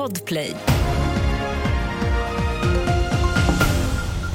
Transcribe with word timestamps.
Podplay. 0.00 0.56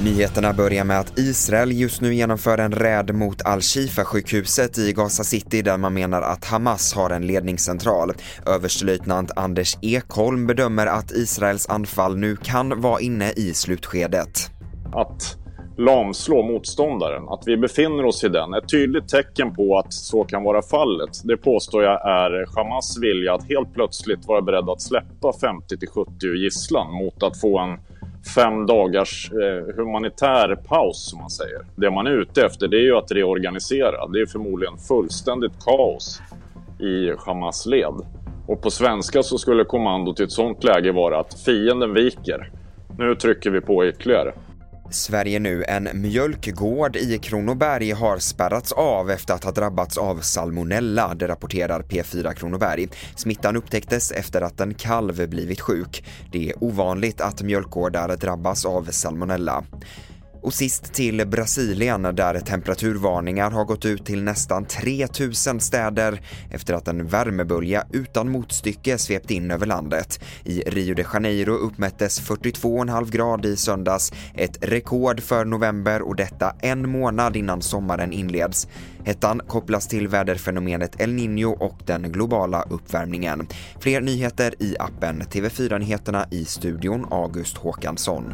Nyheterna 0.04 0.54
börjar 0.54 0.84
med 0.84 1.00
att 1.00 1.20
Israel 1.20 1.72
just 1.72 2.02
nu 2.02 2.16
genomför 2.16 2.58
en 2.58 2.72
räd 2.72 3.16
mot 3.16 3.42
Al-Shifa-sjukhuset 3.42 4.78
i 4.78 4.94
Gaza 4.94 5.24
City 5.24 5.62
där 5.62 5.78
man 5.78 5.94
menar 5.94 6.22
att 6.22 6.46
Hamas 6.46 6.94
har 6.94 7.10
en 7.10 7.28
ledningscentral. 7.28 8.14
Överstelöjtnant 8.46 9.32
Anders 9.36 9.78
Ekholm 9.82 10.48
bedömer 10.48 10.88
att 10.88 11.12
Israels 11.12 11.68
anfall 11.70 12.18
nu 12.18 12.36
kan 12.36 12.82
vara 12.82 13.00
inne 13.00 13.32
i 13.32 13.54
slutskedet. 13.54 14.50
Att 14.94 15.45
lamslå 15.78 16.44
motståndaren, 16.44 17.30
att 17.30 17.44
vi 17.46 17.58
befinner 17.58 18.06
oss 18.06 18.24
i 18.24 18.30
den. 18.30 18.54
Ett 18.54 18.70
tydligt 18.70 19.08
tecken 19.08 19.56
på 19.56 19.78
att 19.78 19.94
så 19.94 20.24
kan 20.24 20.44
vara 20.44 20.62
fallet, 20.62 21.22
det 21.24 21.38
påstår 21.38 21.84
jag 21.84 22.08
är 22.08 22.56
Hamas 22.56 22.98
vilja 23.02 23.34
att 23.34 23.50
helt 23.50 23.74
plötsligt 23.74 24.28
vara 24.28 24.42
beredd 24.42 24.70
att 24.70 24.82
släppa 24.82 25.34
50 25.42 25.78
till 25.78 25.90
70 25.90 26.12
gisslan 26.36 26.94
mot 26.94 27.24
att 27.24 27.42
få 27.42 27.60
en 27.60 27.80
fem 28.36 28.66
dagars 28.66 29.32
eh, 29.32 29.76
humanitär 29.76 30.56
paus 30.56 31.10
som 31.10 31.20
man 31.20 31.30
säger. 31.30 31.62
Det 31.76 31.92
man 31.92 32.08
är 32.08 32.12
ute 32.12 32.46
efter 32.46 32.68
det 32.68 32.78
är 32.78 32.84
ju 32.84 32.98
att 32.98 33.12
reorganisera. 33.12 34.08
Det 34.08 34.22
är 34.22 34.26
förmodligen 34.26 34.78
fullständigt 34.78 35.66
kaos 35.66 36.22
i 36.80 37.12
Hamas 37.26 37.66
led. 37.66 37.94
Och 38.48 38.62
på 38.62 38.72
svenska 38.72 39.24
så 39.24 39.38
skulle 39.38 39.64
kommandot 39.64 40.20
i 40.20 40.24
ett 40.24 40.32
sånt 40.32 40.64
läge 40.64 40.92
vara 40.92 41.20
att 41.20 41.40
fienden 41.46 41.94
viker. 41.94 42.52
Nu 42.98 43.16
trycker 43.16 43.50
vi 43.50 43.62
på 43.62 43.86
ytterligare. 43.86 44.34
Sverige 44.90 45.40
nu. 45.40 45.64
En 45.64 45.90
mjölkgård 45.94 46.96
i 46.96 47.18
Kronoberg 47.18 47.92
har 47.92 48.18
spärrats 48.18 48.72
av 48.72 49.12
efter 49.12 49.34
att 49.34 49.44
ha 49.44 49.52
drabbats 49.52 49.98
av 49.98 50.20
salmonella, 50.20 51.16
det 51.16 51.28
rapporterar 51.28 51.82
P4 51.82 52.34
Kronoberg. 52.34 52.88
Smittan 53.16 53.56
upptäcktes 53.56 54.12
efter 54.12 54.42
att 54.42 54.60
en 54.60 54.74
kalv 54.74 55.30
blivit 55.30 55.62
sjuk. 55.62 56.04
Det 56.32 56.50
är 56.50 56.64
ovanligt 56.64 57.22
att 57.22 57.42
mjölkgårdar 57.42 58.18
drabbas 58.18 58.66
av 58.66 58.84
salmonella. 58.92 59.64
Och 60.46 60.54
sist 60.54 60.94
till 60.94 61.28
Brasilien 61.28 62.02
där 62.02 62.40
temperaturvarningar 62.40 63.52
har 63.52 63.66
gått 63.66 63.86
ut 63.86 64.06
till 64.06 64.24
nästan 64.24 64.66
3000 64.66 65.60
städer 65.60 66.22
efter 66.52 66.74
att 66.74 66.88
en 66.88 67.08
värmebölja 67.08 67.86
utan 67.92 68.30
motstycke 68.30 68.98
svept 68.98 69.32
in 69.32 69.52
över 69.52 69.66
landet. 69.66 70.20
I 70.44 70.60
Rio 70.62 70.96
de 70.96 71.06
Janeiro 71.14 71.54
uppmättes 71.54 72.22
42,5 72.22 73.12
grad 73.12 73.46
i 73.46 73.56
söndags, 73.56 74.14
ett 74.34 74.58
rekord 74.62 75.20
för 75.20 75.46
november 75.46 76.02
och 76.02 76.16
detta 76.16 76.56
en 76.62 76.90
månad 76.90 77.36
innan 77.36 77.62
sommaren 77.62 78.12
inleds. 78.12 78.68
Hettan 79.04 79.42
kopplas 79.48 79.88
till 79.88 80.08
väderfenomenet 80.08 81.02
El 81.02 81.10
Niño 81.10 81.54
och 81.54 81.78
den 81.86 82.12
globala 82.12 82.62
uppvärmningen. 82.70 83.48
Fler 83.80 84.02
nyheter 84.02 84.54
i 84.60 84.76
appen 84.80 85.22
TV4 85.22 85.80
Nyheterna 85.80 86.26
i 86.32 86.46
studion 86.46 87.08
August 87.12 87.58
Håkansson. 87.58 88.34